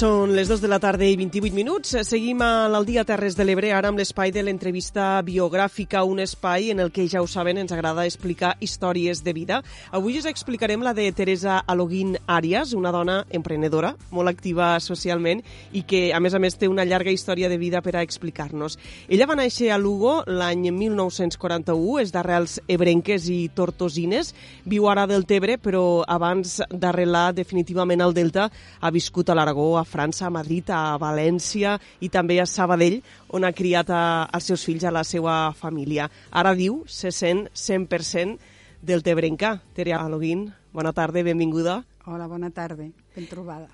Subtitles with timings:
[0.00, 1.90] Són les 2 de la tarda i 28 minuts.
[2.08, 6.78] Seguim a l'Aldia Terres de l'Ebre, ara amb l'espai de l'entrevista biogràfica, un espai en
[6.80, 9.58] el que, ja ho saben, ens agrada explicar històries de vida.
[9.92, 15.42] Avui us explicarem la de Teresa Aloguín Arias, una dona emprenedora, molt activa socialment
[15.76, 18.78] i que, a més a més, té una llarga història de vida per a explicar-nos.
[19.04, 24.32] Ella va néixer a Lugo l'any 1941, és d'arrels ebrenques i tortosines,
[24.64, 28.48] viu ara del Tebre, però abans d'arrelar definitivament al Delta
[28.80, 33.00] ha viscut a l'Aragó, a França, a Madrid, a València i també a Sabadell,
[33.34, 36.08] on ha criat a, els seus fills, a la seva família.
[36.30, 38.38] Ara diu, se sent 100%
[38.82, 39.58] del Tebrenca.
[39.74, 41.82] Tere Aloguín, bona tarda, benvinguda.
[42.06, 43.68] Hola, bona tarda, ben trobada.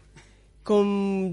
[0.66, 0.88] Com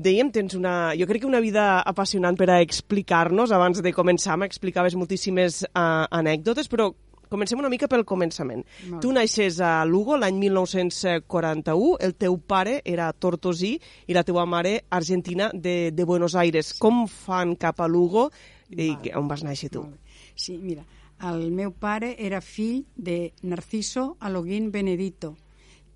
[0.05, 3.51] dèiem, tens una, jo crec que una vida apassionant per a explicar-nos.
[3.51, 6.91] Abans de començar m'explicaves moltíssimes uh, anècdotes, però
[7.33, 8.61] comencem una mica pel començament.
[9.01, 13.73] Tu naixes a Lugo l'any 1941, el teu pare era tortosí
[14.07, 16.73] i la teua mare argentina de, de Buenos Aires.
[16.77, 18.29] Com fan cap a Lugo
[18.69, 19.15] i Vale.
[19.17, 19.87] on vas néixer tu?
[20.35, 20.85] Sí, mira,
[21.23, 25.35] el meu pare era fill de Narciso Aloguín Benedito,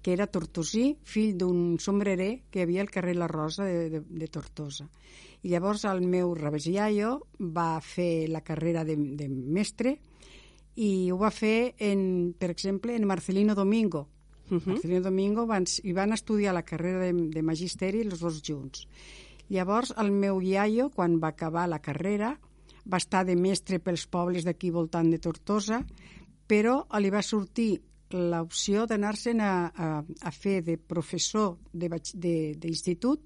[0.02, 4.28] que era tortosí, fill d'un sombrerer que havia al carrer La Rosa de, de, de
[4.32, 4.88] Tortosa.
[5.44, 9.98] I llavors el meu rebesiaio va fer la carrera de, de mestre
[10.78, 14.08] i ho va fer, en, per exemple, en Marcelino Domingo.
[14.50, 14.66] Uh -huh.
[14.74, 18.88] Marcelino Domingo van, i van estudiar la carrera de, de magisteri els dos junts.
[19.50, 22.40] Llavors, el meu iaio, quan va acabar la carrera,
[22.92, 25.86] va estar de mestre pels pobles d'aquí voltant de Tortosa,
[26.48, 27.82] però li va sortir
[28.12, 33.20] l'opció d'anar-se'n a, a, a fer de professor de batx- de- d'institut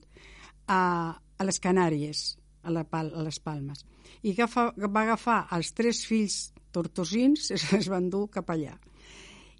[0.67, 3.85] a, a les Canàries, a, la, a les Palmes.
[4.23, 8.77] I agafa, va agafar els tres fills tortosins, es, es van dur cap allà.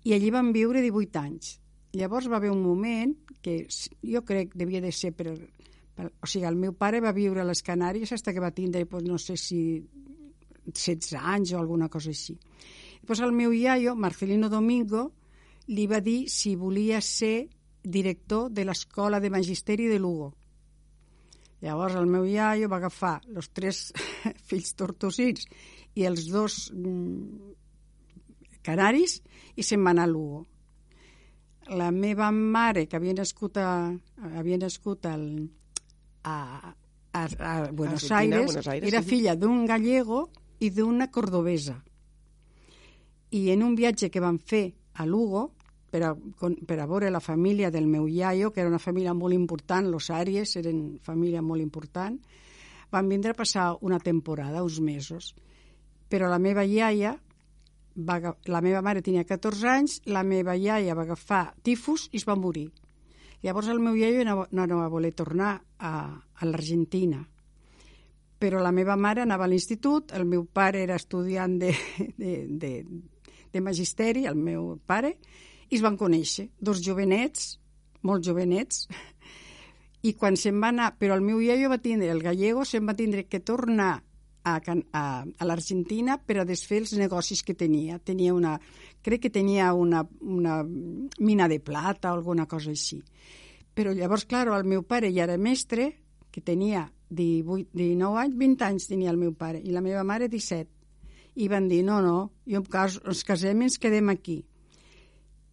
[0.04, 1.58] I allí van viure 18 anys.
[1.98, 3.14] Llavors va haver un moment
[3.44, 5.34] que jo crec devia de ser per,
[5.96, 6.12] per...
[6.24, 9.04] O sigui, el meu pare va viure a les Canàries fins que va tindre, pues,
[9.04, 9.62] no sé si
[10.66, 12.38] 16 anys o alguna cosa així.
[13.06, 15.10] Pues el meu iaio, Marcelino Domingo,
[15.68, 17.50] li va dir si volia ser
[17.84, 20.36] director de l'Escola de Magisteri de Lugo.
[21.62, 23.92] Llavors el meu iaio va agafar els tres
[24.50, 25.46] fills tortosins
[25.96, 27.52] i els dos mm,
[28.66, 29.20] canaris
[29.56, 30.46] i se'n va anar a Lugo.
[31.78, 33.94] La meva mare, que havia nascut a,
[34.40, 35.26] havia nascut al,
[36.24, 36.36] a,
[37.14, 39.10] a, a Buenos, Argentina, Aires, Buenos Aires, era sí.
[39.14, 40.26] filla d'un gallego
[40.60, 41.78] i d'una cordobesa.
[43.32, 44.66] I en un viatge que van fer
[44.98, 45.52] a Lugo,
[45.92, 49.36] per a, per a veure la família del meu iaio, que era una família molt
[49.36, 52.16] important, los Àries eren família molt important,
[52.92, 55.34] van vindre a passar una temporada, uns mesos.
[56.08, 57.18] Però la meva iaia,
[57.96, 62.28] va, la meva mare tenia 14 anys, la meva iaia va agafar tifus i es
[62.28, 62.70] va morir.
[63.44, 67.24] Llavors el meu iaio no, no, no va voler tornar a, a l'Argentina.
[68.42, 71.72] Però la meva mare anava a l'institut, el meu pare era estudiant de,
[72.22, 72.74] de, de,
[73.52, 75.18] de magisteri, el meu pare,
[75.72, 77.56] i es van conèixer, dos jovenets,
[78.04, 78.86] molt jovenets,
[80.08, 82.98] i quan se'n va anar, però el meu iaio va tindre, el gallego, se'n va
[82.98, 83.94] tindre que tornar
[84.44, 88.00] a, a, a l'Argentina per a desfer els negocis que tenia.
[88.04, 88.56] Tenia una,
[89.06, 93.02] crec que tenia una, una mina de plata o alguna cosa així.
[93.78, 95.92] Però llavors, clar, el meu pare ja era mestre,
[96.32, 100.28] que tenia 18, 19 anys, 20 anys tenia el meu pare, i la meva mare
[100.32, 100.68] 17.
[101.42, 104.42] I van dir, no, no, jo em cas, ens casem i ens quedem aquí.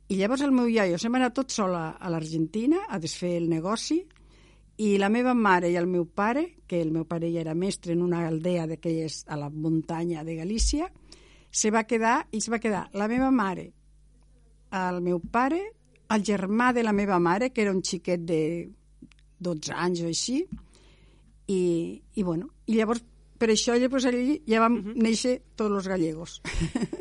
[0.09, 3.49] I llavors el meu iaio va anar tot sol a, a l'Argentina a desfer el
[3.49, 3.99] negoci
[4.79, 7.93] i la meva mare i el meu pare, que el meu pare ja era mestre
[7.93, 10.89] en una aldea d'aquelles a la muntanya de Galícia,
[11.51, 13.73] se va quedar i es va quedar la meva mare,
[14.71, 15.61] el meu pare,
[16.09, 18.41] el germà de la meva mare, que era un xiquet de
[19.41, 20.39] 12 anys o així,
[21.49, 21.61] i,
[22.15, 23.05] i, bueno, i llavors
[23.39, 24.95] per això llavors allí ja vam uh -huh.
[25.03, 26.41] néixer tots els gallegos.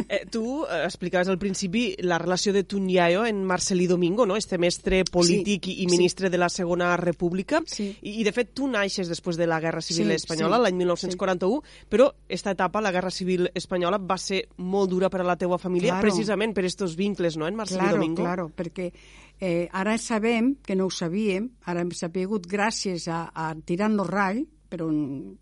[0.07, 4.35] Eh, tu eh, explicaves al principi la relació de Tunyayo en Marcelí Domingo, no?
[4.35, 6.31] este mestre polític sí, i, ministre sí.
[6.31, 7.61] de la Segona República.
[7.65, 7.97] Sí.
[8.01, 10.75] I, I, de fet, tu naixes després de la Guerra Civil Sí, Espanyola, sí, l'any
[10.75, 15.37] 1941, però esta etapa, la Guerra Civil Espanyola, va ser molt dura per a la
[15.37, 16.07] teua família, Claro.
[16.07, 18.23] precisament per estos vincles, no?, en Marcelí Claro, Domingo.
[18.23, 18.91] claro, perquè
[19.39, 24.47] eh, ara sabem, que no ho sabíem, ara hem sapigut gràcies a, a Tirant-lo Rall,
[24.69, 25.37] per, un,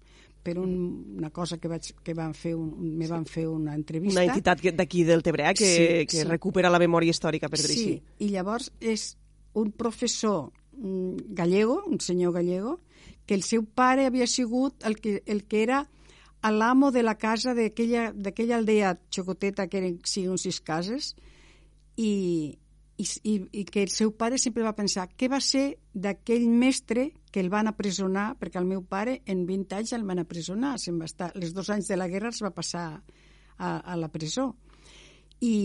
[0.46, 0.72] per un,
[1.18, 2.70] una cosa que, vaig, que van fer un,
[3.00, 4.20] me van fer una entrevista.
[4.22, 6.28] Una entitat d'aquí del Tebre, que, Sí, que sí.
[6.30, 8.28] recupera la memòria històrica, per dir-ho Sí, així.
[8.28, 9.16] i llavors és
[9.58, 12.78] un professor mm, gallego, un senyor gallego,
[13.26, 15.88] que el seu pare havia sigut el que, el que era
[16.46, 21.16] l'amo de la casa d'aquella aldea xocoteta que eren sí, uns sis cases
[21.98, 22.60] i,
[22.98, 27.10] i, i, i que el seu pare sempre va pensar què va ser d'aquell mestre
[27.32, 31.00] que el van apresonar, perquè el meu pare en 20 anys el van apresonar, se'n
[31.02, 34.54] va estar, els dos anys de la guerra els va passar a, a la presó.
[35.44, 35.56] I,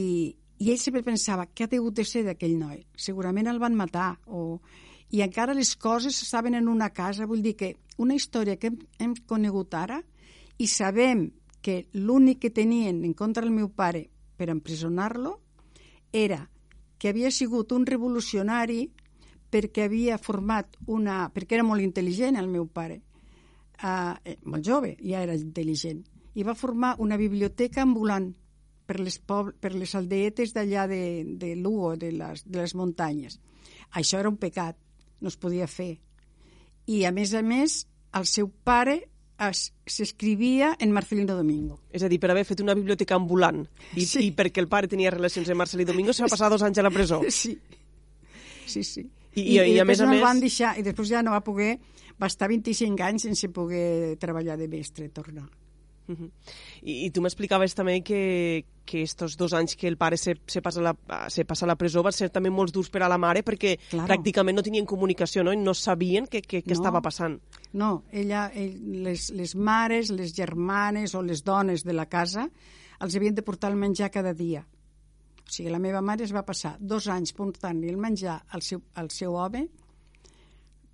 [0.59, 2.83] i ell sempre pensava, què ha degut de ser d'aquell noi?
[2.99, 4.59] Segurament el van matar, o...
[5.11, 8.79] i encara les coses estaven en una casa, vull dir que una història que hem,
[8.99, 10.03] hem conegut ara
[10.59, 11.29] i sabem
[11.63, 15.37] que l'únic que tenien en contra el meu pare per empresonar-lo
[16.13, 16.47] era
[17.01, 18.85] que havia sigut un revolucionari
[19.51, 21.25] perquè havia format una...
[21.33, 23.01] perquè era molt intel·ligent el meu pare,
[23.83, 24.13] uh,
[24.45, 26.05] molt jove, ja era intel·ligent,
[26.37, 28.29] i va formar una biblioteca ambulant
[28.87, 31.03] per les, per les aldeetes d'allà de,
[31.41, 33.41] de Lugo, de les, de les muntanyes.
[33.97, 34.79] Això era un pecat,
[35.21, 35.97] no es podia fer.
[36.87, 39.01] I, a més a més, el seu pare
[39.53, 41.81] s'escrivia en Marcelino Domingo.
[41.91, 43.63] És a dir, per haver fet una biblioteca ambulant
[43.97, 44.27] i, Sí.
[44.29, 46.83] i perquè el pare tenia relacions amb Marcelí Domingo, se va passar dos anys a
[46.83, 47.21] la presó.
[47.31, 47.59] Sí,
[48.67, 49.01] sí, sí.
[49.35, 51.41] I- i- i a després més a més- van deixar, i després ja no va
[51.43, 51.79] poder,
[52.21, 55.49] va estar 25 anys sense poder treballar de mestre, tornar.
[56.11, 56.31] Mhm.
[56.83, 60.61] I, I tu m'explicaves també que, que estos dos anys que el pare se, se,
[60.61, 60.95] passa la,
[61.31, 63.77] se passa a la presó van ser també molt durs per a la mare perquè
[63.93, 64.09] Claro.
[64.09, 65.53] pràcticament no tenien comunicació no?
[65.53, 66.81] i no sabien què, què, què No.
[66.81, 67.39] estava passant.
[67.73, 68.75] No, ella, ell,
[69.05, 72.49] les, les mares, les germanes o les dones de la casa
[73.01, 74.67] els havien de portar el menjar cada dia.
[75.47, 78.83] O sigui, la meva mare es va passar dos anys portant-li el menjar al seu,
[78.95, 79.69] al seu home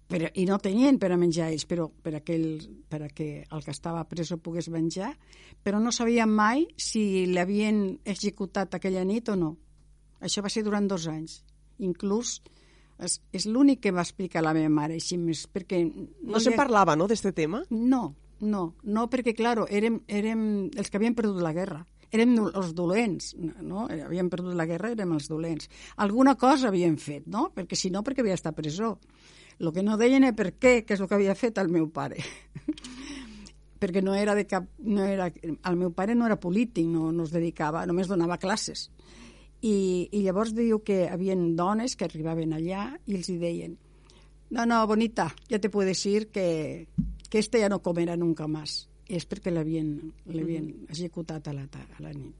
[0.06, 3.28] però, i no tenien per a menjar ells, però per a, aquell, per a que
[3.44, 5.12] el que estava preso pogués menjar,
[5.62, 9.56] però no sabien mai si l'havien executat aquella nit o no.
[10.22, 11.40] Això va ser durant dos anys.
[11.82, 12.38] Inclús
[13.02, 15.82] és, és l'únic que va explicar la meva mare, així més, perquè...
[15.84, 17.64] No, se'n ha- parlava, no, d'este tema?
[17.70, 20.40] no, no, no perquè, claro, érem, érem
[20.76, 21.82] els que havien perdut la guerra.
[22.14, 23.32] Érem els dolents,
[23.66, 23.88] no?
[23.90, 25.66] Havíem perdut la guerra, érem els dolents.
[26.04, 27.48] Alguna cosa havien fet, no?
[27.54, 28.92] Perquè si no, perquè havia estat presó.
[29.60, 31.88] El que no deien és per què, que és el que havia fet el meu
[31.88, 32.20] pare.
[33.80, 34.68] perquè no era de cap...
[34.78, 38.90] No era, el meu pare no era polític, no, no es dedicava, només donava classes.
[39.64, 43.76] I, I llavors diu que havien dones que arribaven allà i els hi deien
[44.50, 46.88] no, no, bonita, ya te puedes ir que,
[47.28, 48.88] que este ya no comerà nunca más.
[49.06, 52.34] I és perquè l'havien l'havien executat a la, a la nit.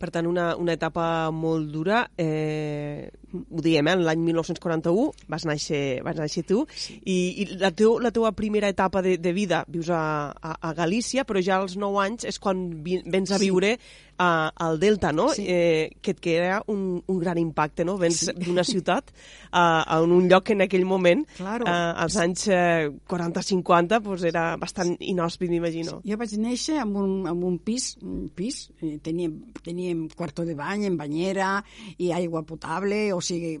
[0.00, 2.06] Per tant, una, una etapa molt dura.
[2.16, 3.96] Eh, ho diem, eh?
[3.96, 6.64] l'any 1941 vas néixer, vas néixer tu,
[7.04, 10.74] i, i la, teu, la teua primera etapa de, de vida vius a, a, a
[10.74, 13.46] Galícia, però ja als 9 anys és quan vi, vens a Sí.
[13.48, 13.76] viure
[14.20, 15.30] a, al Delta, no?
[15.32, 15.46] Sí.
[15.48, 17.94] Eh, que et crea un, un gran impacte, no?
[17.96, 19.08] Vens d'una ciutat
[19.50, 21.64] a, a un lloc que en aquell moment, Claro.
[21.64, 21.70] eh,
[22.04, 26.00] als anys eh, 40-50, pues era bastant inhòspit, m'imagino.
[26.04, 30.54] Jo vaig néixer amb un, amb un pis, un pis eh, teníem, teníem quarto de
[30.58, 31.62] bany, en banyera
[31.96, 33.56] i aigua potable, o sigui,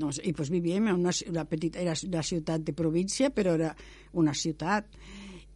[0.00, 3.74] no i pues vivíem en una, una petita, era una ciutat de província, però era
[4.12, 4.88] una ciutat.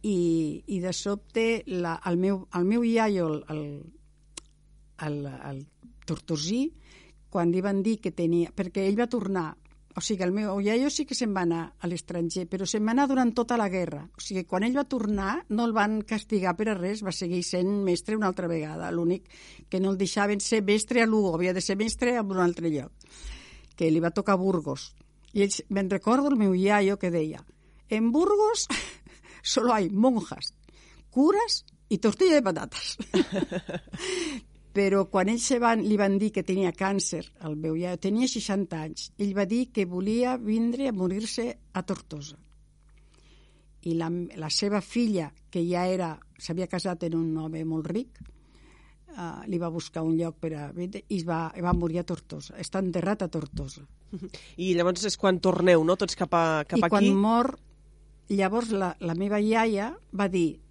[0.01, 3.65] I, i de sobte la, el, meu, el meu iaio, el, el,
[5.05, 5.19] el,
[5.51, 5.59] el
[6.09, 6.63] Tortosí,
[7.29, 8.49] quan li van dir que tenia...
[8.55, 9.51] Perquè ell va tornar
[9.95, 12.93] o sigui, el meu iaio sí que se'n va anar a l'estranger, però se'n va
[12.95, 14.01] anar durant tota la guerra.
[14.17, 17.41] O sigui, quan ell va tornar, no el van castigar per a res, va seguir
[17.47, 18.91] sent mestre una altra vegada.
[18.91, 19.27] L'únic
[19.69, 22.71] que no el deixaven ser mestre a Lugo, havia de ser mestre en un altre
[22.71, 22.91] lloc,
[23.75, 24.91] que li va tocar Burgos.
[25.33, 27.43] I ells, me'n recordo el meu iaio que deia,
[27.89, 28.67] en Burgos
[29.41, 30.53] solo hay monjas,
[31.09, 32.97] curas y tortilla de patatas.
[34.71, 38.29] Però quan ells se van, li van dir que tenia càncer, el meu iaio tenia
[38.31, 42.37] 60 anys, ell va dir que volia vindre a morir-se a Tortosa.
[43.83, 48.21] I la, la seva filla, que ja era s'havia casat en un home molt ric,
[49.17, 52.07] uh, li va buscar un lloc per a vindre i va, i va morir a
[52.07, 52.55] Tortosa.
[52.61, 53.83] Està enterrat a Tortosa.
[54.57, 56.93] I llavors és quan torneu, no?, tots cap, a, cap I aquí.
[56.95, 57.53] quan mor,
[58.31, 60.61] llavors la, la meva iaia va dir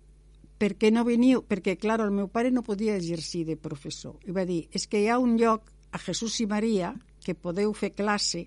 [0.61, 1.41] per què no veniu?
[1.49, 4.19] Perquè, clar, el meu pare no podia exercir de professor.
[4.29, 6.93] I va dir, és que hi ha un lloc a Jesús i Maria
[7.25, 8.45] que podeu fer classe,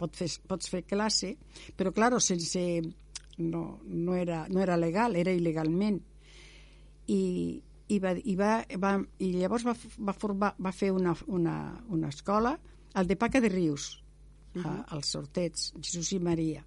[0.00, 1.36] pot fer, pots fer classe,
[1.76, 2.62] però, clar, sense...
[3.36, 5.98] No, no, era, no era legal, era il·legalment.
[7.12, 7.20] I,
[7.92, 9.74] i, va, i, va, va, i llavors va,
[10.08, 11.56] va, formar, va fer una, una,
[11.92, 12.54] una escola
[12.96, 14.00] al de Paca de Rius,
[14.54, 14.84] uh -huh.
[14.88, 16.64] als sortets, Jesús i Maria.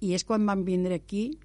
[0.00, 1.38] I és quan van vindre aquí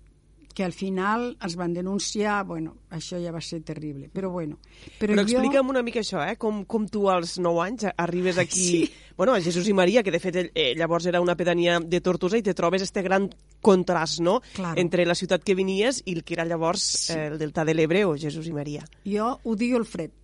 [0.56, 4.56] que al final es van denunciar, bueno, això ja va ser terrible, però bueno.
[4.98, 5.36] Però, però jo...
[5.36, 6.38] explica'm una mica això, eh?
[6.40, 8.94] Com, com tu als 9 anys arribes aquí, sí.
[9.18, 12.40] bueno, a Jesús i Maria, que de fet eh, llavors era una pedania de Tortosa,
[12.40, 13.28] i te trobes este gran
[13.60, 14.80] contrast, no?, claro.
[14.80, 17.18] entre la ciutat que venies i el que era llavors sí.
[17.18, 18.88] eh, el Delta de l'Ebre o Jesús i Maria.
[19.04, 20.16] Jo odio el fred,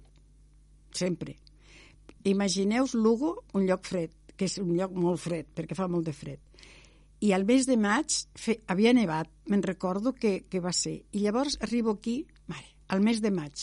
[0.96, 1.36] sempre.
[2.24, 6.16] Imagineu-vos Lugo, un lloc fred, que és un lloc molt fred, perquè fa molt de
[6.16, 6.40] fred
[7.22, 11.04] i al mes de maig fe, havia nevat, me'n recordo que, que va ser.
[11.14, 13.62] I llavors arribo aquí, mare, al mes de maig,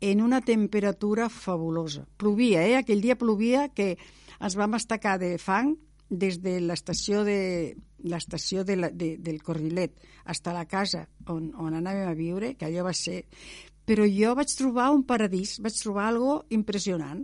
[0.00, 2.04] en una temperatura fabulosa.
[2.18, 2.76] Plovia, eh?
[2.76, 3.94] Aquell dia plovia que
[4.40, 5.76] ens vam estacar de fang
[6.10, 9.94] des de l'estació de l'estació de la, de, del Corrilet
[10.26, 13.22] fins a la casa on, on anàvem a viure, que allò va ser...
[13.84, 17.18] Però jo vaig trobar un paradís, vaig trobar algo impressionant.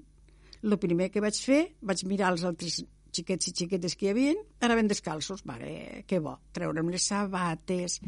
[0.61, 2.83] El primer que vaig fer, vaig mirar els altres
[3.15, 5.45] xiquets i xiquetes que hi havia, anaven descalços.
[5.49, 8.01] Mare, que bo, treurem les sabates,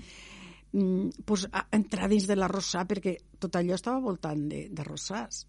[0.72, 5.46] mm, pues, a, entrar dins de l'arrossar, perquè tot allò estava voltant de, de rossars.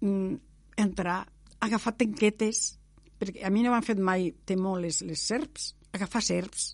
[0.00, 0.36] Mm,
[0.82, 1.22] entrar,
[1.60, 2.78] agafar tanquetes,
[3.18, 6.72] perquè a mi no m'han fet mai temor les, les serps, agafar serps,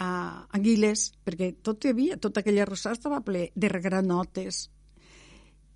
[0.00, 4.66] uh, anguiles, perquè tot hi havia, tot aquell arrossar estava ple de granotes,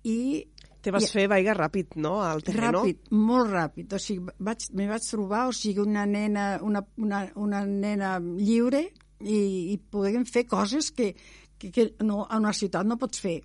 [0.03, 0.47] i
[0.81, 2.81] te vas I, fer vaiga ràpid, no?, al terreno.
[2.81, 3.95] Ràpid, molt ràpid.
[3.95, 8.83] O sigui, vaig, me vaig trobar, o sigui, una nena, una, una, una nena lliure
[9.21, 9.39] i,
[9.73, 11.11] i podem fer coses que,
[11.57, 13.39] que, que no, a una ciutat no pots fer.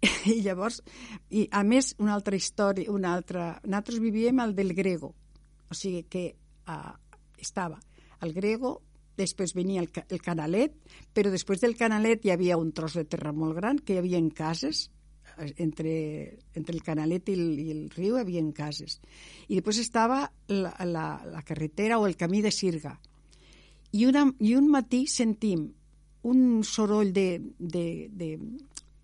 [0.32, 0.80] I llavors,
[1.36, 3.52] i a més, una altra història, una altra...
[3.66, 5.12] Nosaltres vivíem al del Grego,
[5.70, 6.24] o sigui que
[6.70, 6.94] uh,
[7.40, 7.80] estava
[8.24, 8.78] el Grego,
[9.20, 10.78] després venia el, el Canalet,
[11.12, 14.22] però després del Canalet hi havia un tros de terra molt gran, que hi havia
[14.36, 14.88] cases,
[15.56, 19.00] entre, entre el canalet i el, i el riu hi havia cases.
[19.48, 22.98] I després estava la, la, la carretera o el camí de Sirga.
[23.92, 25.68] I, una, I un matí sentim
[26.22, 28.38] un soroll de, de, de,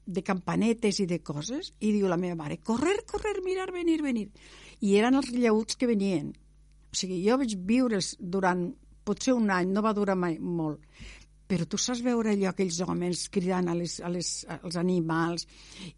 [0.07, 4.29] de campanetes i de coses i diu la meva mare, correr, correr, mirar, venir, venir.
[4.81, 6.35] I eren els llauts que venien.
[6.93, 8.69] O sigui, jo vaig viure durant
[9.07, 10.83] potser un any, no va durar mai molt,
[11.47, 15.47] però tu saps veure allò, aquells homes cridant a les, a les, als animals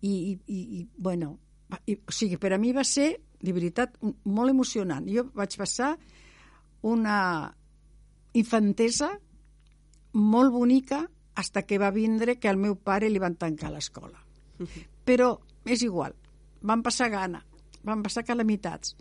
[0.01, 1.37] i, i, i, bueno,
[1.87, 5.09] i, o sigui, per a mi va ser, de veritat, molt emocionant.
[5.09, 5.95] Jo vaig passar
[6.89, 7.19] una
[8.37, 9.13] infantesa
[10.19, 11.03] molt bonica
[11.39, 14.19] hasta que va vindre que al meu pare li van tancar l'escola.
[14.59, 14.85] Uh -huh.
[15.05, 16.15] Però és igual,
[16.61, 17.45] van passar gana,
[17.83, 18.97] van passar calamitats,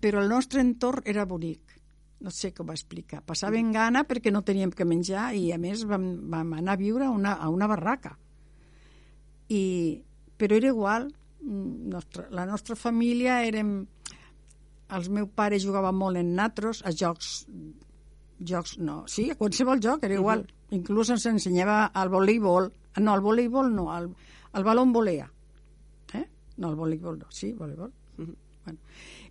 [0.00, 1.77] però el nostre entorn era bonic
[2.20, 3.20] no sé com explicar.
[3.26, 7.06] Passàvem gana perquè no teníem que menjar i, a més, vam, vam anar a viure
[7.06, 8.16] a una, a una barraca.
[9.54, 9.62] I,
[10.38, 11.08] però era igual.
[11.42, 13.80] Mm, nostra, la nostra família érem...
[14.88, 17.42] Els meus pares jugaven molt en natros, a jocs...
[18.38, 20.44] Jocs, no, sí, a qualsevol joc era igual.
[20.46, 20.76] Uh -huh.
[20.78, 22.70] Inclús ens ensenyava al voleibol.
[22.98, 24.08] No, al voleibol no, al,
[24.52, 25.30] al balon volea.
[26.14, 26.24] Eh?
[26.56, 27.92] No, al voleibol no, sí, voleibol.
[28.18, 28.36] Uh -huh.
[28.64, 28.78] bueno.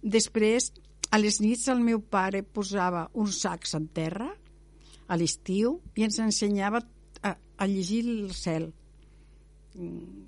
[0.01, 0.73] Després
[1.11, 4.27] a les nits el meu pare posava uns sacs en terra
[5.07, 6.81] a l'estiu i ens ensenyava
[7.23, 8.67] a, a llegir el cel.
[9.77, 10.25] Mm,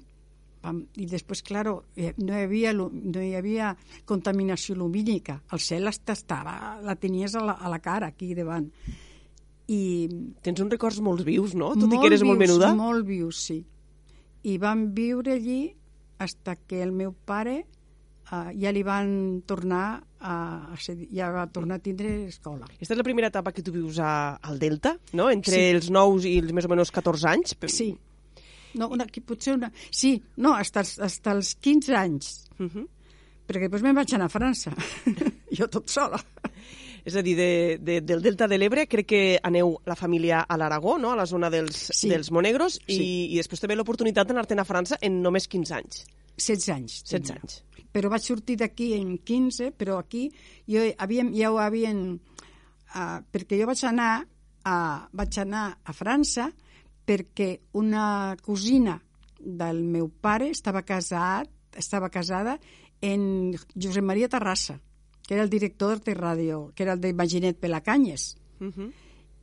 [0.99, 3.73] I després, claro, eh, no hi havia, no hi havia
[4.07, 5.37] contaminació lumínica.
[5.55, 8.67] El cel estava, la tenies a la, a la cara, aquí davant.
[9.69, 9.81] I...
[10.43, 11.71] Tens uns records molt vius, no?
[11.77, 12.73] Tot i que eres vius, molt menuda.
[12.75, 13.59] Molt vius, sí.
[14.43, 15.61] I vam viure allí
[16.19, 17.63] hasta que el meu pare
[18.31, 19.85] uh, ja li van tornar
[20.19, 20.35] a,
[20.73, 22.67] a ser, ja va tornar a tindre escola.
[22.69, 25.29] Aquesta és la primera etapa que tu vius a, al Delta, no?
[25.31, 25.65] Entre sí.
[25.75, 27.57] els 9 i els més o menys 14 anys?
[27.71, 27.91] Sí.
[28.77, 29.71] No, una, potser una...
[29.89, 32.33] Sí, no, hasta, hasta els 15 anys.
[32.57, 32.71] Uh mhm.
[32.75, 32.87] -huh.
[33.49, 34.71] Perquè després me'n vaig anar a França.
[35.57, 36.19] jo tot sola.
[37.03, 40.57] És a dir, de, de, del Delta de l'Ebre crec que aneu la família a
[40.57, 41.11] l'Aragó, no?
[41.11, 42.09] a la zona dels, sí.
[42.09, 42.99] dels Monegros, sí.
[43.01, 46.05] i, i després també l'oportunitat d'anar-te'n a França en només 15 anys.
[46.39, 47.01] 16 anys.
[47.05, 50.29] 16 anys però vaig sortir d'aquí en 15, però aquí
[50.69, 52.19] jo havíem, ja ho havien...
[52.89, 54.25] Uh, perquè jo vaig anar,
[54.65, 54.75] a,
[55.13, 56.47] vaig anar a França
[57.05, 58.95] perquè una cosina
[59.39, 62.57] del meu pare estava casat, estava casada
[63.01, 64.79] en Josep Maria Terrassa,
[65.25, 68.35] que era el director de ràdio, que era el d'Imaginet Pelacanyes.
[68.59, 68.89] Uh -huh.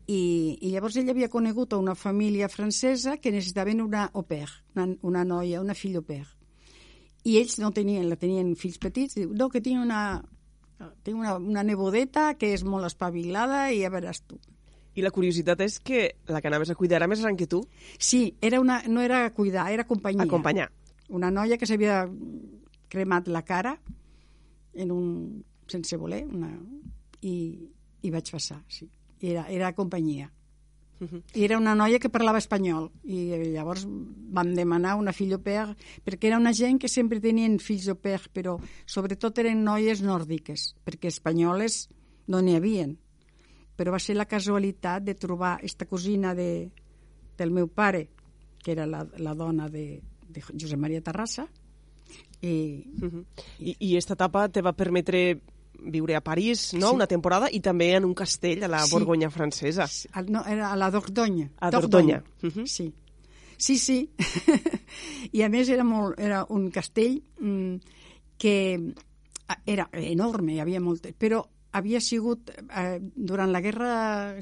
[0.07, 4.50] I, I llavors ell havia conegut a una família francesa que necessitaven una au pair,
[4.75, 6.36] una, una noia, una filla au pair.
[7.26, 10.23] I ells no tenien, la tenien fills petits, diu, no, que tinc una,
[11.02, 14.38] tinc una, una nebodeta que és molt espavilada i ja veràs tu.
[14.97, 17.61] I la curiositat és que la que anaves a cuidar era més gran que tu.
[17.99, 20.25] Sí, era una, no era cuidar, era companyia.
[20.25, 20.71] Acompanyar.
[21.12, 22.04] Una noia que s'havia
[22.88, 23.75] cremat la cara
[24.73, 25.11] en un,
[25.68, 26.52] sense voler, una,
[27.21, 27.37] i,
[28.02, 28.88] i vaig passar, sí.
[29.21, 30.30] Era, era companyia.
[30.99, 31.23] Uh -huh.
[31.35, 36.29] Era una noia que parlava espanyol i llavors vam demanar una filla au pair perquè
[36.29, 41.09] era una gent que sempre tenien fills au pair però sobretot eren noies nòrdiques perquè
[41.09, 41.88] espanyoles
[42.29, 42.97] no n'hi havien
[43.76, 46.71] però va ser la casualitat de trobar esta cosina de,
[47.37, 48.09] del meu pare
[48.62, 51.47] que era la, la dona de, de Josep Maria Terrassa
[52.41, 53.25] i, uh -huh.
[53.59, 55.41] I, i esta etapa te va permetre
[55.80, 56.95] viure a París, no?, Sí.
[56.95, 58.92] una temporada, i també en un castell a la Sí.
[58.92, 59.87] Borgonya francesa.
[60.12, 61.50] Al- no, era a la Dordonya.
[61.61, 62.23] A Dordonya.
[62.42, 62.66] Mhm.
[62.66, 62.92] Sí.
[63.59, 64.11] Sí, sí.
[65.33, 67.76] I a més era, molt, era un castell mm,
[68.38, 68.54] que
[69.64, 71.06] era enorme, hi havia molt...
[71.18, 71.42] Però
[71.76, 74.37] havia sigut, eh, durant la guerra,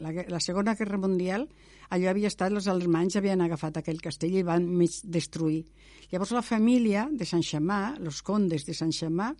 [0.00, 1.48] la, la Segona Guerra Mundial,
[1.90, 5.64] allò havia estat, els alemanys havien agafat aquell castell i van mig destruir.
[6.10, 9.30] Llavors la família de Sant Xamà, els condes de Sant Xamà,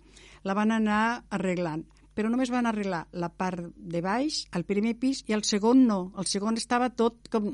[0.43, 5.23] la van anar arreglant però només van arreglar la part de baix, el primer pis,
[5.31, 6.11] i el segon no.
[6.19, 7.53] El segon estava tot com,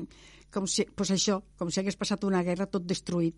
[0.50, 3.36] com si, pues això, com si hagués passat una guerra tot destruït.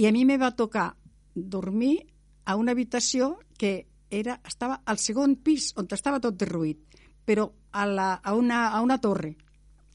[0.00, 0.94] I a mi me va tocar
[1.34, 1.98] dormir
[2.44, 6.80] a una habitació que era, estava al segon pis, on estava tot derruït,
[7.24, 9.34] però a, la, a, una, a una torre.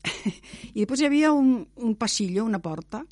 [0.75, 3.03] I després hi havia un, un passillo, una porta,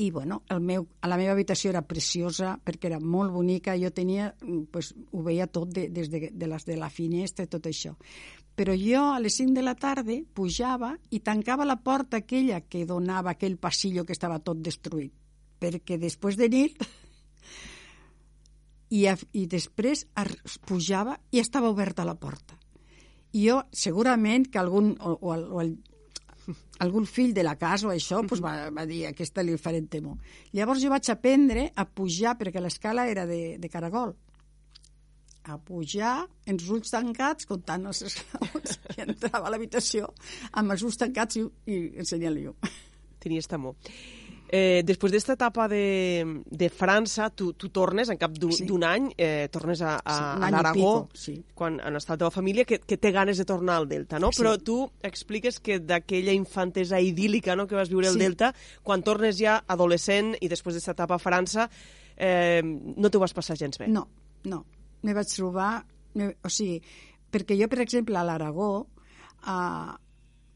[0.00, 3.90] i bueno, el meu, a la meva habitació era preciosa perquè era molt bonica, jo
[3.92, 7.50] tenia, mm, pues, ho veia tot de, des de, de les de la finestra i
[7.52, 7.92] tot això.
[8.56, 12.86] Però jo a les 5 de la tarda pujava i tancava la porta aquella que
[12.86, 15.12] donava aquell passillo que estava tot destruït,
[15.60, 16.80] perquè després de nit
[18.98, 22.59] i, a, i després es pujava i estava oberta la porta.
[23.36, 25.76] Jo, segurament que algun, o, o, el, o el,
[26.80, 30.18] algun fill de la casa o això pues va, va dir aquesta li farem temor.
[30.56, 34.16] Llavors jo vaig aprendre a pujar, perquè l'escala era de, de caragol,
[35.44, 36.14] a pujar
[36.50, 40.10] els ulls tancats, comptant els esclaons, i entrava a l'habitació
[40.52, 42.72] amb els ulls tancats i, i ensenyant-li llum.
[43.20, 43.76] Tenies temor.
[44.52, 48.66] Eh, després d'esta etapa de, de França, tu, tu tornes, en cap d'un Sí.
[48.82, 51.36] any, eh, tornes a, a, Sí, a l'Aragó, sí.
[51.54, 54.32] quan on està la teva família, que, que té ganes de tornar al Delta, no?
[54.32, 54.42] Sí.
[54.42, 58.24] Però tu expliques que d'aquella infantesa idíl·lica no, que vas viure al Sí.
[58.24, 58.50] Delta,
[58.82, 61.68] quan tornes ja adolescent i després d'esta etapa a França,
[62.16, 63.86] eh, no t'ho vas passar gens bé.
[63.86, 64.08] No,
[64.44, 64.64] no.
[65.02, 65.84] Me vaig trobar...
[66.18, 66.80] Me, o sigui,
[67.30, 68.72] perquè jo, per exemple, a l'Aragó
[69.46, 69.94] uh,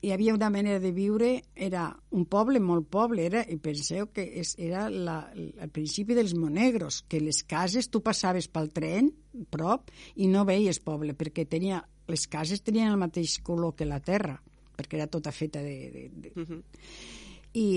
[0.05, 4.25] hi havia una manera de viure, era un poble molt poble, era, i penseu que
[4.43, 9.09] és, era la, el principi dels monegros, que les cases tu passaves pel tren,
[9.51, 9.89] prop,
[10.21, 14.37] i no veies poble, perquè tenia, les cases tenien el mateix color que la terra,
[14.77, 15.77] perquè era tota feta de...
[15.91, 16.63] de, de Uh -huh.
[17.55, 17.69] i,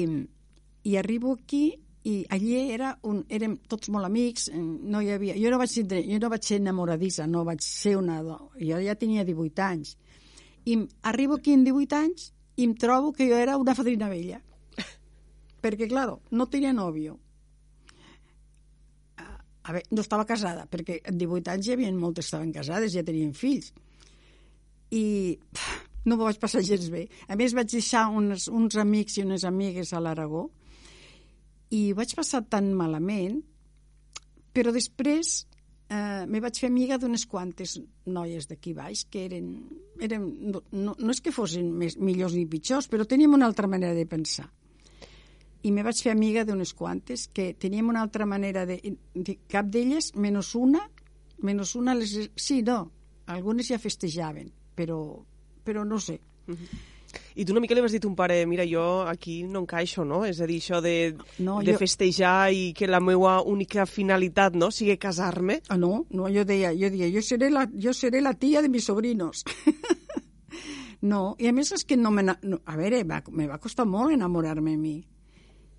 [0.84, 5.36] i arribo aquí i allí era un, érem tots molt amics, eh, no hi havia,
[5.36, 8.22] jo no vaig, tindre, jo no vaig ser enamoradissa, no vaig ser una...
[8.22, 9.98] Jo ja tenia 18 anys.
[10.68, 10.76] I
[11.08, 14.42] arribo aquí amb 18 anys i em trobo que jo era una fadrina vella.
[15.64, 17.16] Perquè, claro, no tenia nòvio.
[19.18, 22.94] A- A veure, no estava casada, perquè amb 18 anys hi havia moltes estaven casades,
[22.94, 23.74] ja tenien fills
[24.96, 25.02] i
[26.08, 27.02] no m'ho vaig passar gens bé.
[27.28, 30.46] A més, vaig deixar uns, uns amics i unes amigues a l'Aragó
[31.76, 33.42] i vaig passar tan malament,
[34.56, 35.42] però després
[35.90, 39.54] eh, me vaig fer amiga d'unes quantes noies d'aquí baix que eren...
[40.04, 43.96] eren no, no, és que fossin més, millors ni pitjors, però teníem una altra manera
[43.96, 44.48] de pensar.
[45.64, 48.80] I me vaig fer amiga d'unes quantes que teníem una altra manera de...
[49.14, 50.84] de cap d'elles, menys una,
[51.44, 52.18] menys una les...
[52.36, 52.84] Sí, no,
[53.34, 55.02] algunes ja festejaven, però,
[55.64, 56.20] però no sé.
[57.38, 60.02] I tu una mica li vas dir a ton pare, mira, jo aquí no encaixo,
[60.10, 60.24] no?
[60.26, 61.14] És a dir, això de,
[61.46, 65.60] No, de jo- festejar i que la meva única finalitat no sigui casar-me.
[65.70, 68.70] Ah, no, no, yo deia, jo deia, jo seré la, jo seré la tía de
[68.74, 69.44] mis sobrinos.
[71.02, 72.24] no, i a més és que no me...
[72.26, 74.96] No, a veure, va, me va costar molt enamorar-me a mi.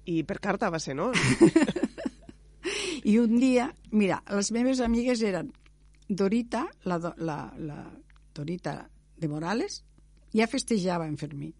[0.09, 1.11] I per carta va ser, no?
[3.05, 5.51] I un dia, mira, les meves amigues eren
[6.09, 7.83] Dorita, la, la, la
[8.35, 9.83] Dorita de Morales,
[10.35, 11.53] ja festejava en Fermí.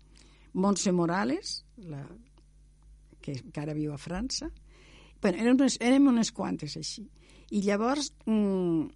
[0.59, 2.03] Montse Morales, la,
[3.21, 4.51] que encara viu a França.
[5.21, 7.05] Bueno, érem unes, érem unes quantes així.
[7.51, 8.87] I llavors, mm,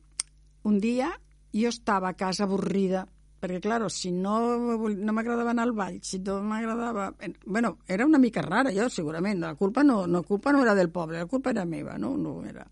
[0.68, 1.10] un dia,
[1.52, 3.06] jo estava a casa avorrida
[3.42, 4.36] perquè, claro, si no,
[4.78, 7.08] no m'agradava anar al ball, si no m'agradava...
[7.44, 9.40] bueno, era una mica rara, jo, segurament.
[9.42, 12.16] La culpa no, no, culpa no era del poble, la culpa era meva, no?
[12.16, 12.68] no era...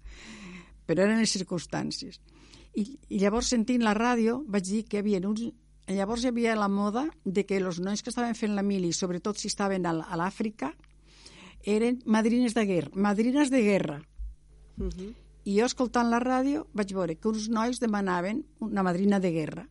[0.86, 2.20] Però eren les circumstàncies.
[2.78, 5.42] I, I llavors, sentint la ràdio, vaig dir que hi havia uns...
[5.90, 9.38] Llavors hi havia la moda de que els nois que estaven fent la mili, sobretot
[9.38, 10.70] si estaven a l'Àfrica,
[11.66, 13.98] eren madrines de guerra, madrines de guerra.
[14.78, 15.14] Uh -huh.
[15.44, 19.68] I jo, escoltant la ràdio, vaig veure que uns nois demanaven una madrina de guerra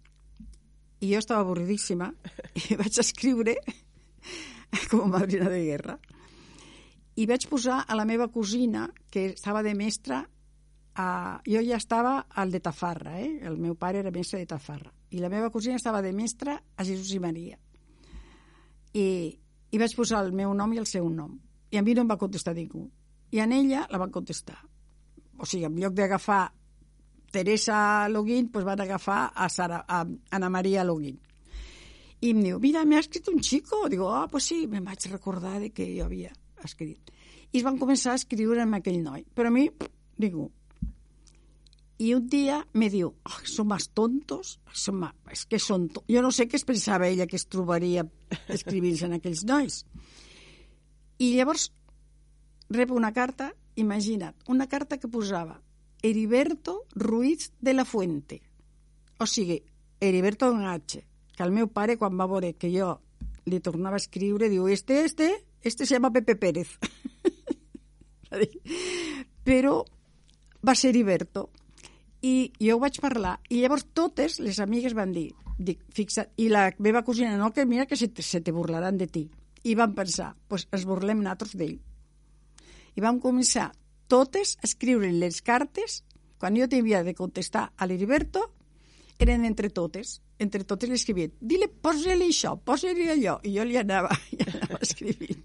[0.99, 2.13] i jo estava avorridíssima
[2.69, 3.55] i vaig escriure
[4.89, 5.99] com a madrina de guerra
[7.15, 10.23] i vaig posar a la meva cosina que estava de mestra
[10.99, 11.39] a...
[11.47, 13.39] jo ja estava al de Tafarra eh?
[13.47, 16.85] el meu pare era mestre de Tafarra i la meva cosina estava de mestra a
[16.85, 17.57] Jesús i Maria
[18.93, 19.07] i,
[19.71, 21.37] i vaig posar el meu nom i el seu nom
[21.69, 22.87] i a mi no em va contestar ningú
[23.31, 24.59] i en ella la van contestar
[25.39, 26.49] o sigui, en lloc d'agafar
[27.31, 31.19] Teresa Loguín pues van a agafar a, Sara, a Ana María Loguín.
[32.21, 33.87] I em diu, mira, m'ha escrit un xico.
[33.87, 36.33] Digo, ah, pues sí, me'n vaig recordar de que jo havia
[36.65, 37.13] escrit.
[37.53, 39.23] I es van començar a escriure amb aquell noi.
[39.35, 39.69] Però a mi,
[40.17, 40.49] digo,
[41.99, 45.15] i un dia me diu, oh, són més tontos, són más...
[45.35, 45.89] és que són...
[46.07, 48.05] Jo no sé què es pensava ella que es trobaria
[48.47, 49.81] en aquells nois.
[51.19, 51.69] I llavors
[52.71, 55.59] rep una carta, imagina't, una carta que posava
[56.01, 58.39] Heriberto Ruiz de la Fuente.
[59.19, 59.59] O sigui,
[59.99, 61.03] Heriberto en H,
[61.35, 62.95] que el meu pare, quan va veure que jo
[63.43, 66.77] li tornava a escriure, diu, este, este, este se llama Pepe Pérez.
[69.43, 69.83] Però
[70.63, 71.49] va ser Heriberto.
[72.21, 73.37] I jo ho vaig parlar.
[73.49, 77.65] I llavors totes les amigues van dir, dic, fixa't, i la meva cosina, no, que
[77.65, 79.25] mira que se te, se te burlaran de ti.
[79.63, 81.79] I van pensar, pues ens burlem nosaltres d'ell.
[82.95, 83.69] I vam començar
[84.11, 86.03] totes a escriure les cartes,
[86.39, 88.45] quan jo t'havia de contestar a l'Heriberto,
[89.19, 91.33] eren entre totes, entre totes l'escrivien.
[91.39, 93.37] Dile, posa-li això, posa-li allò.
[93.43, 95.43] I jo li anava, li anava escrivint.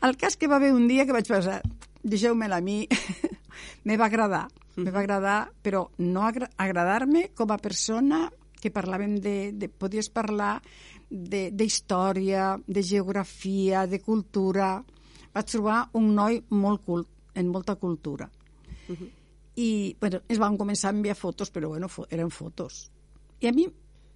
[0.00, 1.60] El cas que va haver un dia que vaig pensar,
[2.02, 2.86] deixeu-me-la a mi,
[3.84, 8.28] me va agradar, me va agradar, però no agra agradar-me com a persona
[8.60, 10.58] que parlàvem de, de podies parlar
[11.10, 14.76] d'història, de, de geografia, de cultura.
[15.34, 18.30] Vaig trobar un noi molt cult, en molta cultura.
[18.88, 19.10] Uh -huh.
[19.56, 22.90] I bueno, es van començar a enviar fotos, però bueno, fo eren fotos.
[23.40, 23.66] I a mi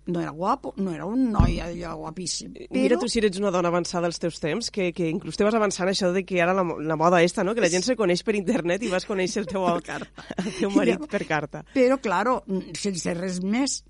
[0.06, 2.52] no era guapo, no era un noi allò guapíssim.
[2.52, 2.68] Però...
[2.76, 5.56] Mira tu si eres una dona avançada als teus temps, que, que inclús te vas
[5.56, 7.54] avançant això de que ara la, la moda esta, no?
[7.54, 11.00] que la gent se coneix per internet i vas conèixer el teu, el teu marit
[11.00, 11.64] ja, per carta.
[11.74, 12.42] Però, claro,
[12.76, 13.80] sense res més.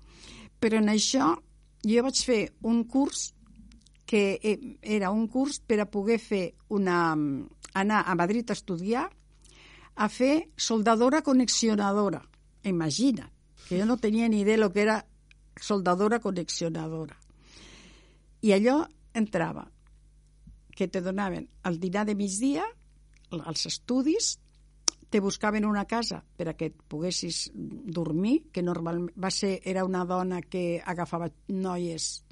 [0.63, 1.33] Però en això
[1.85, 3.33] jo vaig fer un curs
[4.05, 7.15] que eh, era un curs per a poder fer una,
[7.73, 9.09] anar a Madrid a estudiar
[9.95, 12.21] a fer soldadora conexionadora.
[12.63, 13.31] Imagina,
[13.67, 15.05] que jo no tenia ni idea lo que era
[15.61, 17.17] soldadora conexionadora.
[18.41, 19.65] I allò entrava,
[20.75, 22.65] que te donaven el dinar de migdia,
[23.31, 24.35] els estudis,
[25.09, 29.85] te buscaven una casa per a que et poguessis dormir, que normalment va ser, era
[29.87, 32.25] una dona que agafava noies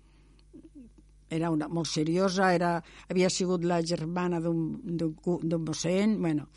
[1.34, 2.76] era una, molt seriosa, era,
[3.10, 6.48] havia sigut la germana d'un mossèn, bueno,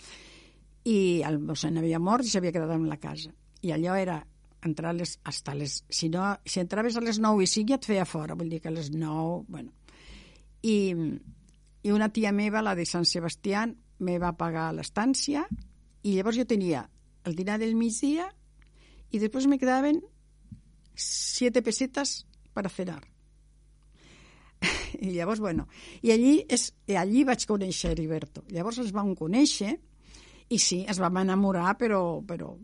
[0.86, 3.32] i el mossèn havia mort i s'havia quedat en la casa.
[3.64, 4.20] I allò era
[4.66, 5.80] entrar les, hasta les...
[5.88, 8.60] Si, no, si entraves a les 9 i 5 ja et feia fora, vull dir
[8.62, 9.44] que a les 9...
[9.48, 9.72] Bueno.
[10.66, 10.76] I,
[11.86, 13.66] I una tia meva, la de Sant Sebastià,
[13.98, 15.46] me va pagar l'estància
[16.04, 16.84] i llavors jo tenia
[17.26, 18.28] el dinar del migdia
[19.10, 20.02] i després me quedaven
[20.96, 23.02] siete pesetas para cenar.
[25.00, 25.66] I llavors, bueno,
[26.02, 28.44] i allí, és, i allí vaig conèixer Heriberto.
[28.52, 29.74] Llavors ens vam conèixer
[30.48, 32.54] i sí, es vam enamorar, però, però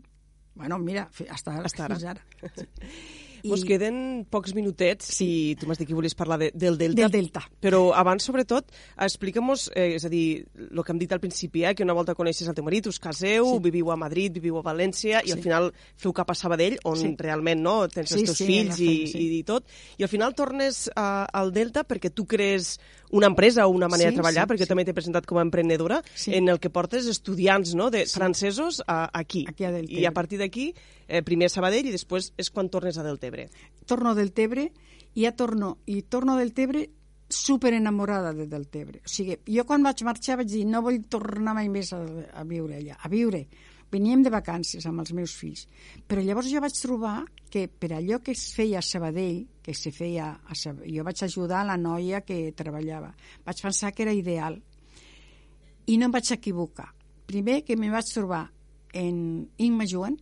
[0.55, 1.95] bueno, mira, hasta, hasta ara.
[1.95, 2.25] Fins ara.
[2.55, 2.67] Sí.
[3.43, 3.51] I...
[3.51, 3.95] Ens queden
[4.31, 5.25] pocs minutets sí.
[5.27, 7.01] i tu m'has dit que volies parlar de, del Delta.
[7.01, 7.41] Del Delta.
[7.63, 8.71] Però abans, sobretot,
[9.03, 12.15] explica'm-nos, eh, és a dir, el que hem dit al principi, eh, que una volta
[12.15, 13.59] coneixes el teu marit, us caseu, sí.
[13.65, 15.27] viviu a Madrid, viviu a València, sí.
[15.27, 15.67] i al final
[15.99, 17.11] feu cap a Sabadell, on sí.
[17.19, 19.19] realment no tens sí, els teus sí, fills i, sí.
[19.19, 19.67] i, i tot,
[19.99, 22.77] i al final tornes a, al Delta perquè tu crees
[23.13, 24.69] una empresa o una manera sí, de treballar, sí, perquè sí.
[24.71, 26.33] també t'he presentat com a emprenedora, sí.
[26.33, 28.17] en el que portes estudiants no, de sí.
[28.17, 29.45] francesos a, aquí.
[29.47, 30.71] aquí a I a partir d'aquí
[31.07, 33.51] eh, primer a Sabadell i després és quan tornes a Deltebre.
[33.85, 34.71] Torno a Deltebre
[35.13, 36.87] i ja torno, i torno a Deltebre
[37.29, 39.03] super enamorada de Deltebre.
[39.05, 42.01] O sigui, jo quan vaig marxar vaig dir no vull tornar mai més a,
[42.33, 43.45] a viure allà, a viure.
[43.93, 45.67] Veníem de vacances amb els meus fills.
[46.09, 47.19] Però llavors jo vaig trobar
[47.53, 51.21] que per allò que es feia a Sabadell, que se feia a Sabadell, jo vaig
[51.21, 53.11] ajudar la noia que treballava.
[53.45, 54.57] Vaig pensar que era ideal.
[55.85, 56.89] I no em vaig equivocar.
[57.29, 58.47] Primer que me vaig trobar
[58.93, 60.17] en Inma Joan,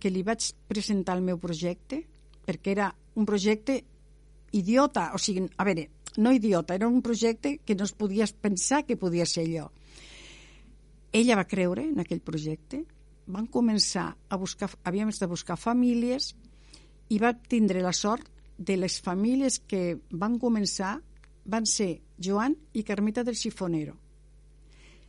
[0.00, 2.04] que li vaig presentar el meu projecte,
[2.46, 3.80] perquè era un projecte
[4.56, 8.84] idiota, o sigui, a veure, no idiota, era un projecte que no es podies pensar
[8.86, 9.68] que podia ser allò.
[11.12, 12.84] Ella va creure en aquell projecte,
[13.30, 16.34] van començar a buscar, havíem de buscar famílies
[17.10, 20.98] i va tindre la sort de les famílies que van començar
[21.44, 23.96] van ser Joan i Carmeta del Sifonero.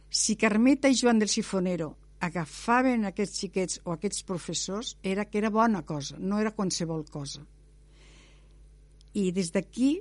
[0.09, 5.49] Si Carmeta i Joan del Sifonero agafaven aquests xiquets o aquests professors, era que era
[5.49, 7.41] bona cosa, no era qualsevol cosa.
[9.13, 9.99] I des d'aquí,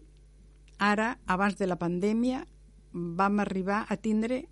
[0.78, 2.44] ara, abans de la pandèmia,
[2.92, 4.44] vam arribar a tindre,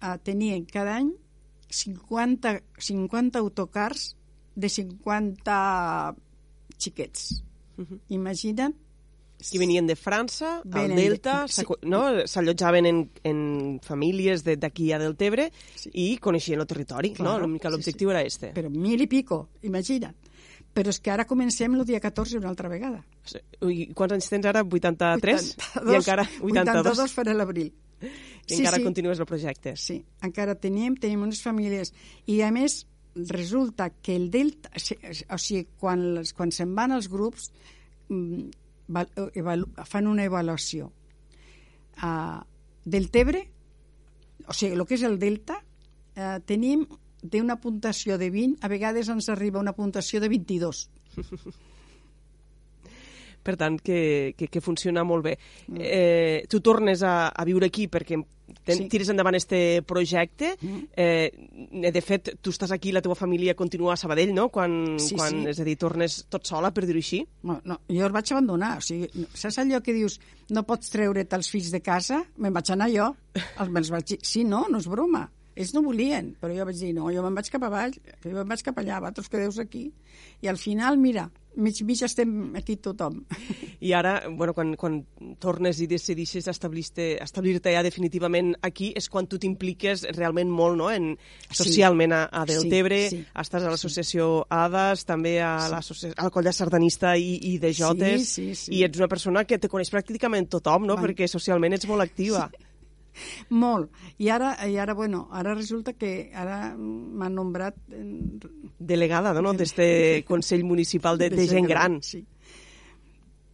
[0.00, 1.10] a tenir cada any
[1.70, 4.16] 50, 50 autocars
[4.54, 6.14] de 50
[6.78, 7.42] xiquets.
[7.78, 8.00] Uh -huh.
[8.08, 8.74] Imagina't
[9.48, 11.48] que venien de França, al Delta, de...
[11.48, 11.64] sí.
[11.82, 12.26] no?
[12.26, 15.90] s'allotjaven en, en famílies d'aquí a Deltebre sí.
[15.94, 17.54] i coneixien el territori, claro, no?
[17.54, 18.16] Mica l'objectiu sí, sí.
[18.16, 18.52] era este.
[18.56, 20.28] Però mil i pico, imagina't.
[20.70, 23.00] Però és que ara comencem el dia 14 una altra vegada.
[23.66, 24.62] I quants anys tens ara?
[24.62, 25.48] 83?
[25.80, 26.92] 82, I encara 82.
[26.92, 27.72] 82 farà l'abril.
[28.00, 28.84] I sí, encara sí.
[28.84, 29.74] continues el projecte.
[29.76, 31.92] Sí, encara tenim, tenim unes famílies.
[32.30, 32.84] I a més,
[33.14, 34.70] resulta que el Delta...
[34.74, 37.50] O sigui, quan, quan se'n van els grups,
[38.08, 38.50] mm,
[39.86, 40.90] fan una avaluació
[42.02, 42.40] uh,
[42.84, 43.44] del Tebre,
[44.46, 46.86] o sigui, el que és el Delta, uh, tenim
[47.22, 50.88] d'una puntuació de 20, a vegades ens arriba una puntuació de 22.
[53.42, 55.36] per tant, que, que, que funciona molt bé.
[55.68, 55.80] Mm.
[55.80, 58.18] Eh, tu tornes a, a viure aquí perquè
[58.64, 58.88] ten, sí.
[58.90, 60.54] tires endavant este projecte.
[60.60, 60.82] Mm.
[60.96, 64.48] Eh, de fet, tu estàs aquí, la teva família continua a Sabadell, no?
[64.52, 65.48] Quan, sí, quan sí.
[65.54, 67.22] és a dir, tornes tot sola, per dir-ho així?
[67.46, 68.76] No, no, jo el vaig abandonar.
[68.80, 70.20] O sigui, saps allò que dius,
[70.54, 72.22] no pots treure't els fills de casa?
[72.38, 73.12] Me'n vaig anar jo.
[73.34, 75.26] Els, vaig dir, sí, no, no és broma.
[75.58, 78.48] Ells no volien, però jo vaig dir, no, jo me'n vaig cap avall, jo me'n
[78.48, 79.88] vaig cap allà, vosaltres quedeu aquí.
[80.44, 83.24] I al final, mira, mig mig estem aquí tothom.
[83.80, 85.00] I ara, bueno, quan, quan
[85.42, 90.90] tornes i decidixes establir-te establir ja definitivament aquí, és quan tu t'impliques realment molt, no?,
[90.90, 91.16] en,
[91.50, 94.48] socialment a, a Deltebre, sí, sí, estàs a l'associació sí.
[94.60, 96.14] ADAS, també a sí.
[96.16, 98.74] al coll de sardanista i, i de Jotes, sí, sí, sí.
[98.78, 101.08] i ets una persona que te coneix pràcticament tothom, no?, bueno.
[101.08, 102.48] perquè socialment ets molt activa.
[102.48, 102.66] Sí.
[103.50, 103.90] Molt.
[104.18, 107.76] I ara, i ara, bueno, ara resulta que ara m'han nombrat...
[108.78, 111.98] Delegada, no?, d'este Consell Municipal de, de, de gent gran.
[111.98, 112.02] gran.
[112.02, 112.26] Sí.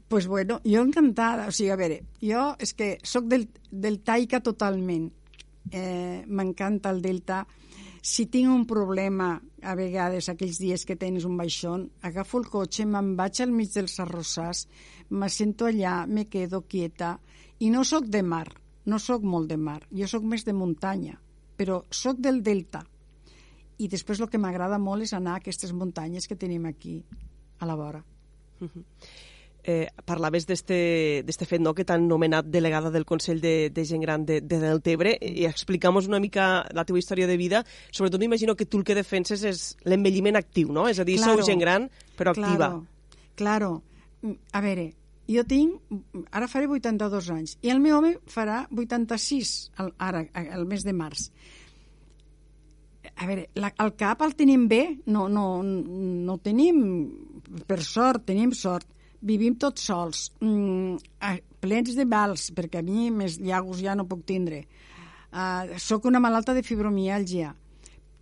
[0.08, 1.48] pues bueno, jo encantada.
[1.48, 5.10] O sigui, a veure, jo és que sóc del, del Taika totalment.
[5.72, 7.44] Eh, M'encanta el Delta.
[8.06, 9.32] Si tinc un problema,
[9.66, 13.72] a vegades, aquells dies que tens un baixón, agafo el cotxe, me'n vaig al mig
[13.74, 14.68] dels arrossars,
[15.10, 17.16] me sento allà, me quedo quieta,
[17.58, 18.46] i no sóc de mar,
[18.86, 21.18] no sóc molt de mar, jo sóc més de muntanya,
[21.58, 22.84] però sóc del delta.
[23.78, 27.02] I després el que m'agrada molt és anar a aquestes muntanyes que tenim aquí,
[27.58, 28.04] a la vora.
[28.60, 28.84] Uh -huh.
[29.66, 34.24] eh, parlaves d'este fet no, que t'han nomenat delegada del Consell de, de Gent Gran
[34.24, 37.64] de, de Deltebre i explicamos una mica la teva història de vida.
[37.90, 40.86] Sobretot m'imagino que tu el que defenses és l'envelliment actiu, no?
[40.88, 42.70] És a dir, claro, sou gent gran però activa.
[43.34, 43.82] Claro,
[44.22, 44.36] claro.
[44.52, 44.94] A veure,
[45.28, 45.94] jo tinc,
[46.30, 50.94] ara faré 82 anys, i el meu home farà 86 el, ara, el mes de
[50.96, 51.28] març.
[53.16, 56.82] A veure, la, el cap el tenim bé, no, no, no tenim,
[57.66, 58.92] per sort, tenim sort.
[59.26, 60.98] Vivim tots sols, mm,
[61.64, 64.66] plens de mals, perquè a mi més llagos ja no puc tindre.
[65.32, 67.54] Uh, soc una malalta de fibromialgia,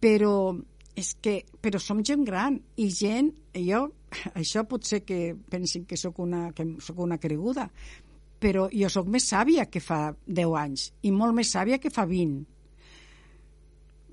[0.00, 0.54] però
[0.94, 3.86] és que, però som gent gran i gent, jo,
[4.40, 7.68] això pot ser que pensin que sóc una, que sóc una creguda,
[8.44, 12.04] però jo sóc més sàvia que fa 10 anys i molt més sàvia que fa
[12.06, 12.44] 20.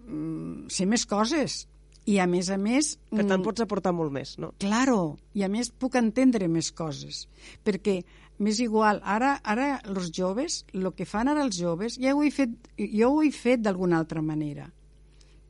[0.08, 1.65] Mm, sé més coses
[2.10, 2.96] i a més a més...
[3.12, 4.54] Per tant, mm, pots aportar molt més, no?
[4.63, 7.26] Claro, i a més puc entendre més coses,
[7.67, 8.00] perquè
[8.41, 12.32] m'és igual, ara, ara els joves, el que fan ara els joves, ja ho he
[12.34, 14.72] fet, jo ho he fet d'alguna altra manera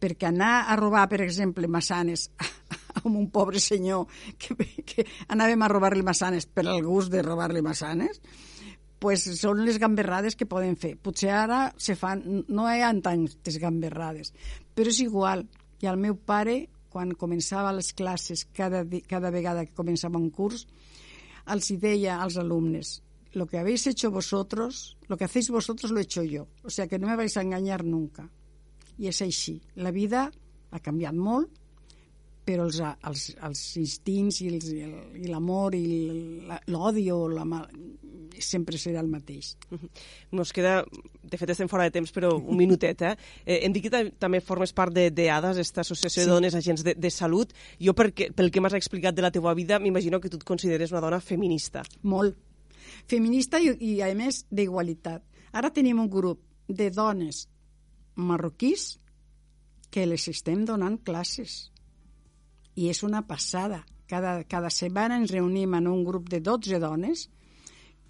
[0.02, 2.30] perquè anar a robar, per exemple, massanes
[3.04, 4.08] amb un pobre senyor
[4.42, 4.56] que,
[4.88, 8.20] que anàvem a robar-li massanes per al gust de robar-li massanes,
[9.02, 10.96] pues són les gamberrades que poden fer.
[11.02, 14.34] Potser ara se fan, no hi ha tantes gamberrades,
[14.76, 15.48] però és igual.
[15.82, 20.68] I el meu pare, quan començava les classes, cada, cada vegada que començava un curs,
[21.50, 23.00] els deia als alumnes,
[23.34, 26.48] lo que habéis hecho vosotros, lo que hacéis vosotros lo he hecho yo.
[26.64, 28.30] O sea que no me vais a engañar nunca
[29.00, 29.60] i és així.
[29.76, 30.28] La vida
[30.72, 31.62] ha canviat molt,
[32.46, 35.86] però els, els, els instints i, els, i l'amor i
[36.74, 37.68] l'odi o la mal,
[38.42, 39.54] sempre serà el mateix.
[40.34, 40.82] Nos queda,
[41.22, 43.14] de fet estem fora de temps, però un minutet, eh?
[43.46, 46.28] eh hem dit que també formes part de, de ADAS, aquesta associació sí.
[46.28, 47.54] de dones agents de, de salut.
[47.80, 50.92] Jo, perquè, pel que m'has explicat de la teva vida, m'imagino que tu et consideres
[50.96, 51.86] una dona feminista.
[52.02, 52.38] Molt,
[53.08, 55.24] feminista i, i a més, d'igualitat.
[55.54, 57.46] Ara tenim un grup de dones
[58.15, 58.97] marroquís
[59.91, 61.71] que les estem donant classes.
[62.80, 63.84] I és una passada.
[64.08, 67.30] Cada, cada setmana ens reunim en un grup de 12 dones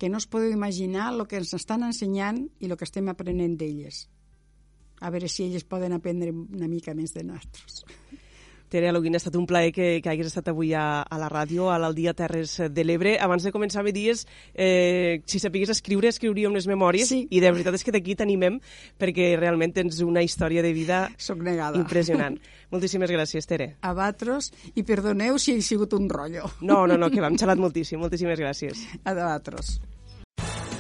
[0.02, 3.54] que no es podeu imaginar el que ens estan ensenyant i el que estem aprenent
[3.58, 4.08] d'elles.
[5.02, 7.84] A veure si elles poden aprendre una mica més de nosaltres.
[8.72, 11.66] Tere Aloguina, ha estat un plaer que, que hagis estat avui a, a la ràdio,
[11.68, 13.18] a l'Aldia Terres de l'Ebre.
[13.20, 14.24] Abans de començar, me dies,
[14.56, 17.26] eh, si sapigués escriure, escriuríem les memòries, sí.
[17.28, 18.62] i de veritat és que d'aquí t'animem,
[18.96, 21.76] perquè realment tens una història de vida Soc negada.
[21.84, 22.40] impressionant.
[22.72, 23.74] Moltíssimes gràcies, Tere.
[23.84, 26.48] A vosaltres, i perdoneu si he sigut un rotllo.
[26.64, 28.00] No, no, no, que vam xalat moltíssim.
[28.00, 28.88] Moltíssimes gràcies.
[29.04, 29.82] A vosaltres.